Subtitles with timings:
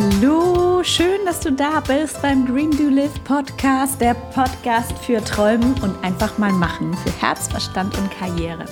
[0.00, 5.74] Hallo, schön, dass du da bist beim Dream Do Live Podcast, der Podcast für Träumen
[5.82, 8.64] und einfach mal machen, für Herz, Verstand und Karriere.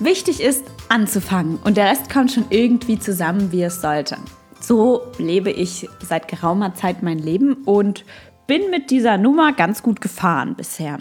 [0.00, 4.16] Wichtig ist, anzufangen und der Rest kommt schon irgendwie zusammen, wie es sollte.
[4.60, 8.06] So lebe ich seit geraumer Zeit mein Leben und
[8.46, 11.00] bin mit dieser Nummer ganz gut gefahren bisher.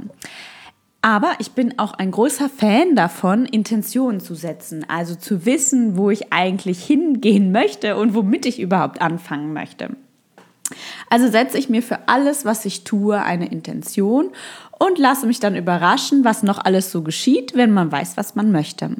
[1.03, 6.09] Aber ich bin auch ein großer Fan davon, Intentionen zu setzen, also zu wissen, wo
[6.09, 9.89] ich eigentlich hingehen möchte und womit ich überhaupt anfangen möchte.
[11.09, 14.29] Also setze ich mir für alles, was ich tue, eine Intention
[14.79, 18.53] und lasse mich dann überraschen, was noch alles so geschieht, wenn man weiß, was man
[18.53, 18.91] möchte.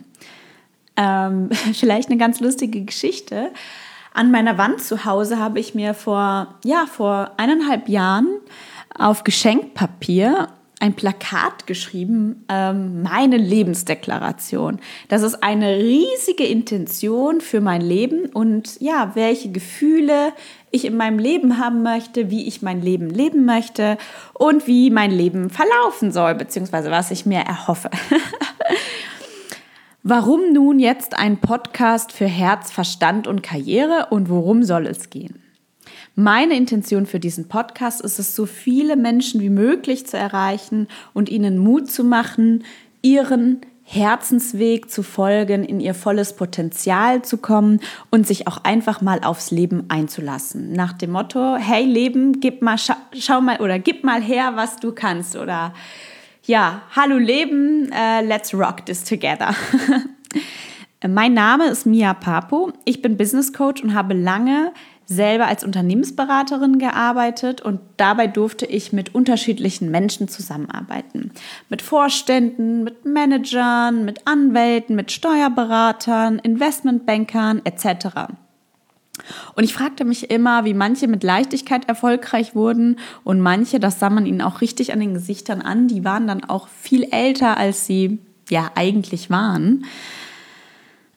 [0.98, 3.52] Ähm, vielleicht eine ganz lustige Geschichte.
[4.14, 8.28] An meiner Wand zu Hause habe ich mir vor, ja, vor eineinhalb Jahren
[8.94, 10.50] auf Geschenkpapier
[10.84, 14.82] ein Plakat geschrieben, ähm, meine Lebensdeklaration.
[15.08, 20.34] Das ist eine riesige Intention für mein Leben und ja, welche Gefühle
[20.72, 23.98] ich in meinem Leben haben möchte, wie ich mein Leben leben möchte
[24.34, 27.90] und wie mein Leben verlaufen soll, beziehungsweise was ich mir erhoffe.
[30.04, 35.43] Warum nun jetzt ein Podcast für Herz, Verstand und Karriere und worum soll es gehen?
[36.16, 41.30] Meine Intention für diesen Podcast ist es, so viele Menschen wie möglich zu erreichen und
[41.30, 42.64] ihnen Mut zu machen,
[43.02, 47.82] ihren Herzensweg zu folgen, in ihr volles Potenzial zu kommen
[48.12, 50.72] und sich auch einfach mal aufs Leben einzulassen.
[50.72, 54.78] Nach dem Motto, hey Leben, gib mal, scha schau mal oder gib mal her, was
[54.78, 55.36] du kannst.
[55.36, 55.74] Oder
[56.44, 59.54] ja, hallo Leben, uh, let's rock this together.
[61.08, 62.72] mein Name ist Mia Papo.
[62.86, 64.72] Ich bin Business Coach und habe lange
[65.16, 71.32] selber als Unternehmensberaterin gearbeitet und dabei durfte ich mit unterschiedlichen Menschen zusammenarbeiten.
[71.70, 78.08] Mit Vorständen, mit Managern, mit Anwälten, mit Steuerberatern, Investmentbankern etc.
[79.56, 84.10] Und ich fragte mich immer, wie manche mit Leichtigkeit erfolgreich wurden und manche, das sah
[84.10, 87.86] man ihnen auch richtig an den Gesichtern an, die waren dann auch viel älter, als
[87.86, 88.20] sie
[88.50, 89.86] ja eigentlich waren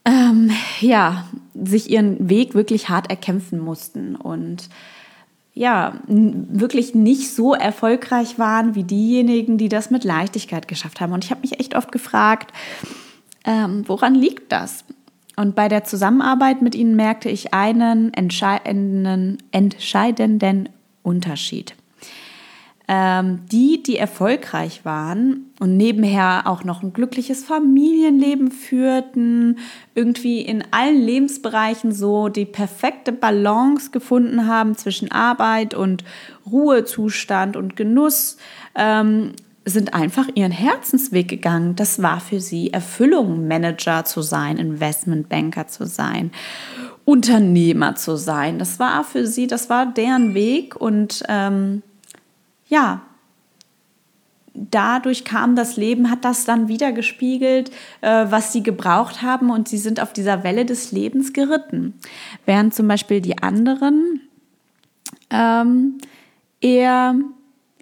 [0.06, 0.50] ähm,
[0.80, 4.68] ja, sich ihren Weg wirklich hart erkämpfen mussten und
[5.52, 11.12] ja, wirklich nicht so erfolgreich waren wie diejenigen, die das mit Leichtigkeit geschafft haben.
[11.12, 12.52] Und ich habe mich echt oft gefragt,
[13.44, 14.84] ähm, woran liegt das?
[15.34, 20.68] Und bei der Zusammenarbeit mit ihnen merkte ich einen entscheidenden, entscheidenden
[21.02, 21.74] Unterschied
[22.88, 29.58] die, die erfolgreich waren und nebenher auch noch ein glückliches Familienleben führten,
[29.96, 36.04] irgendwie in allen Lebensbereichen so die perfekte Balance gefunden haben zwischen Arbeit und
[36.48, 38.36] Ruhezustand und Genuss,
[38.76, 39.32] ähm,
[39.64, 41.74] sind einfach ihren Herzensweg gegangen.
[41.74, 46.30] Das war für sie Erfüllung, Manager zu sein, Investmentbanker zu sein.
[47.04, 48.60] Unternehmer zu sein.
[48.60, 51.82] Das war für sie, das war deren Weg und ähm,
[52.68, 53.02] ja,
[54.56, 59.68] dadurch kam das Leben, hat das dann wieder gespiegelt, äh, was sie gebraucht haben und
[59.68, 61.94] sie sind auf dieser Welle des Lebens geritten.
[62.46, 64.20] Während zum Beispiel die anderen
[65.30, 65.98] ähm,
[66.60, 67.14] eher,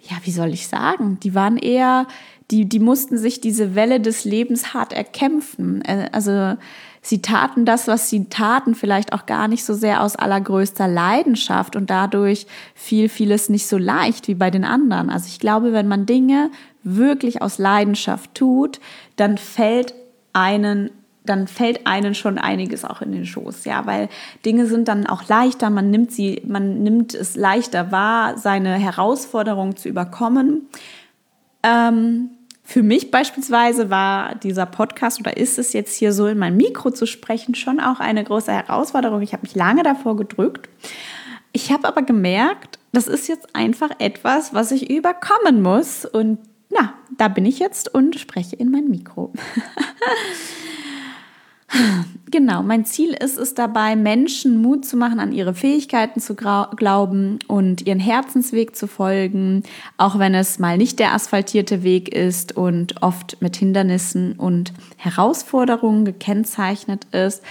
[0.01, 2.07] ja, wie soll ich sagen, die waren eher,
[2.51, 5.81] die, die mussten sich diese Welle des Lebens hart erkämpfen.
[5.81, 6.55] Äh, also
[7.01, 11.75] sie taten das, was sie taten, vielleicht auch gar nicht so sehr aus allergrößter Leidenschaft
[11.75, 15.09] und dadurch fiel vieles nicht so leicht wie bei den anderen.
[15.09, 16.51] Also ich glaube, wenn man Dinge
[16.83, 18.79] wirklich aus Leidenschaft tut,
[19.15, 19.93] dann fällt
[20.33, 20.91] einen
[21.25, 24.09] dann fällt einen schon einiges auch in den Schoß, ja, weil
[24.45, 29.75] Dinge sind dann auch leichter, man nimmt sie, man nimmt es leichter wahr, seine Herausforderung
[29.75, 30.67] zu überkommen.
[31.63, 32.29] Ähm,
[32.67, 36.89] für mich beispielsweise war dieser Podcast oder ist es jetzt hier so in mein Mikro
[36.89, 39.21] zu sprechen schon auch eine große Herausforderung.
[39.21, 40.67] Ich habe mich lange davor gedrückt.
[41.51, 46.05] Ich habe aber gemerkt, das ist jetzt einfach etwas, was ich überkommen muss.
[46.05, 46.39] Und
[46.71, 49.31] na, da bin ich jetzt und spreche in mein Mikro.
[52.35, 57.39] Genau, mein Ziel ist es dabei, Menschen Mut zu machen, an ihre Fähigkeiten zu glauben
[57.47, 59.63] und ihren Herzensweg zu folgen,
[59.95, 66.03] auch wenn es mal nicht der asphaltierte Weg ist und oft mit Hindernissen und Herausforderungen
[66.03, 67.41] gekennzeichnet ist.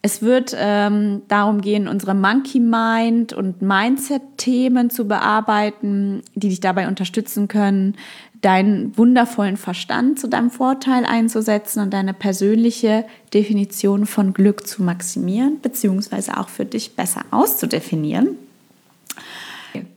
[0.00, 6.86] Es wird ähm, darum gehen, unsere Monkey Mind und Mindset-Themen zu bearbeiten, die dich dabei
[6.86, 7.96] unterstützen können,
[8.40, 13.04] deinen wundervollen Verstand zu deinem Vorteil einzusetzen und deine persönliche
[13.34, 18.36] Definition von Glück zu maximieren, beziehungsweise auch für dich besser auszudefinieren.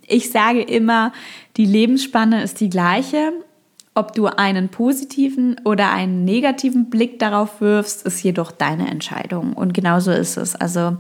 [0.08, 1.14] Ich sage immer,
[1.58, 3.34] die Lebensspanne ist die gleiche.
[3.94, 9.54] Ob du einen positiven oder einen negativen Blick darauf wirfst, ist jedoch deine Entscheidung.
[9.54, 10.56] Und genauso ist es.
[10.56, 10.98] Also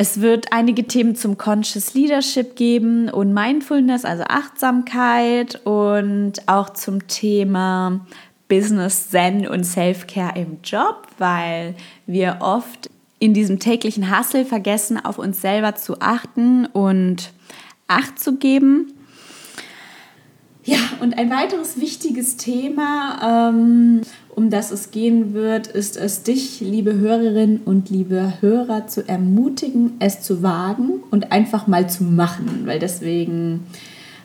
[0.00, 7.08] Es wird einige Themen zum Conscious Leadership geben und Mindfulness, also Achtsamkeit und auch zum
[7.08, 8.06] Thema
[8.48, 11.74] Business Zen und Self-Care im Job, weil
[12.06, 12.88] wir oft
[13.18, 17.32] in diesem täglichen Hustle vergessen, auf uns selber zu achten und
[17.88, 18.92] Acht zu geben.
[20.68, 26.60] Ja, und ein weiteres wichtiges Thema, ähm, um das es gehen wird, ist es, dich,
[26.60, 32.64] liebe Hörerinnen und liebe Hörer, zu ermutigen, es zu wagen und einfach mal zu machen,
[32.66, 33.66] weil deswegen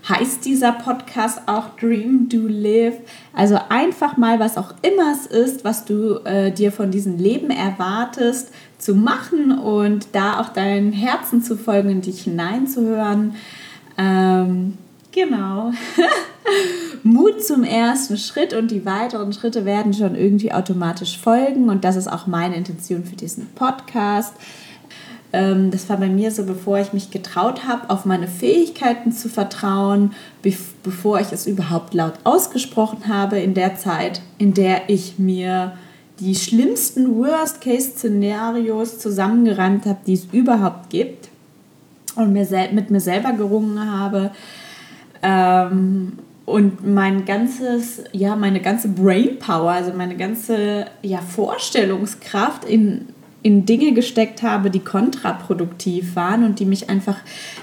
[0.10, 2.98] heißt dieser Podcast auch Dream, Do Live.
[3.31, 7.51] Also einfach mal, was auch immer es ist, was du äh, dir von diesem Leben
[7.51, 13.36] erwartest, zu machen und da auch deinem Herzen zu folgen und dich hineinzuhören.
[13.98, 14.78] Ähm,
[15.13, 15.71] genau.
[17.04, 21.95] Mut zum ersten Schritt und die weiteren Schritte werden schon irgendwie automatisch folgen und das
[21.95, 24.33] ist auch meine Intention für diesen Podcast.
[25.33, 29.27] Ähm, das war bei mir so, bevor ich mich getraut habe, auf meine Fähigkeiten zu
[29.27, 30.13] vertrauen,
[30.83, 35.74] bevor ich es überhaupt laut ausgesprochen habe, in der Zeit, in der ich mir
[36.19, 41.30] die schlimmsten Worst-Case-Szenarios zusammengereimt habe, die es überhaupt gibt
[42.15, 44.31] und mir mit mir selber gerungen habe.
[45.24, 46.14] Ähm,
[46.46, 53.08] und mein ganzes, ja, meine ganze Brainpower, also meine ganze ja, Vorstellungskraft in,
[53.42, 57.18] in Dinge gesteckt habe, die kontraproduktiv waren und die mich einfach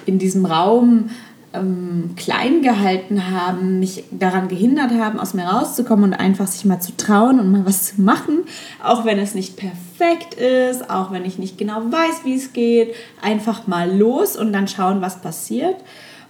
[0.07, 1.11] in diesem Raum
[1.53, 6.81] ähm, klein gehalten haben, mich daran gehindert haben, aus mir rauszukommen und einfach sich mal
[6.81, 8.45] zu trauen und mal was zu machen,
[8.83, 12.95] auch wenn es nicht perfekt ist, auch wenn ich nicht genau weiß, wie es geht,
[13.21, 15.77] einfach mal los und dann schauen, was passiert.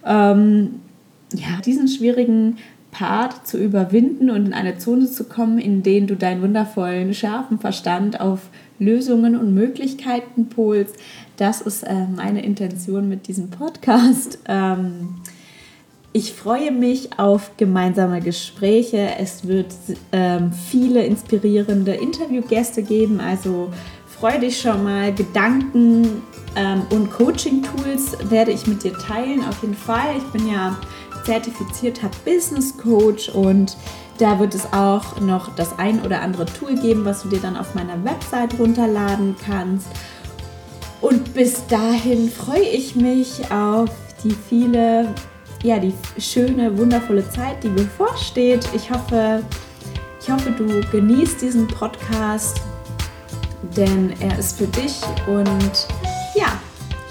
[0.04, 0.80] Ähm,
[1.34, 2.58] ja, diesen schwierigen
[2.90, 7.58] Part zu überwinden und in eine Zone zu kommen, in der du deinen wundervollen, scharfen
[7.58, 8.48] Verstand auf
[8.78, 10.96] Lösungen und Möglichkeiten polst.
[11.36, 14.40] Das ist äh, meine Intention mit diesem Podcast.
[14.48, 15.20] Ähm,
[16.12, 19.10] ich freue mich auf gemeinsame Gespräche.
[19.18, 19.72] Es wird
[20.10, 23.70] ähm, viele inspirierende Interviewgäste geben, also
[24.06, 25.14] freue dich schon mal.
[25.14, 26.22] Gedanken
[26.56, 30.16] ähm, und Coaching-Tools werde ich mit dir teilen, auf jeden Fall.
[30.18, 30.76] Ich bin ja
[31.30, 33.76] zertifizierter Business Coach und
[34.18, 37.56] da wird es auch noch das ein oder andere Tool geben, was du dir dann
[37.56, 39.86] auf meiner Website runterladen kannst.
[41.00, 43.90] Und bis dahin freue ich mich auf
[44.24, 45.14] die viele,
[45.62, 48.68] ja, die schöne, wundervolle Zeit, die bevorsteht.
[48.74, 49.44] Ich hoffe,
[50.20, 52.60] ich hoffe, du genießt diesen Podcast,
[53.76, 55.86] denn er ist für dich und
[56.34, 56.60] ja,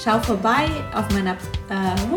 [0.04, 1.38] schau vorbei auf meiner
[1.70, 2.12] äh,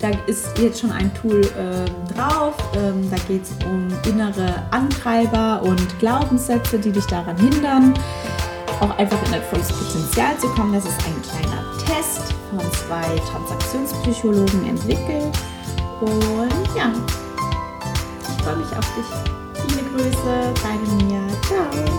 [0.00, 2.54] da ist jetzt schon ein Tool ähm, drauf.
[2.76, 7.94] Ähm, da geht es um innere Antreiber und Glaubenssätze, die dich daran hindern,
[8.80, 10.72] auch einfach in dein volles Potenzial zu kommen.
[10.72, 15.38] Das ist ein kleiner Test von zwei Transaktionspsychologen entwickelt.
[16.00, 16.92] Und ja,
[18.20, 19.64] ich freue mich auf dich.
[19.66, 21.20] Viele Grüße, deine Mia.
[21.46, 21.93] Ciao.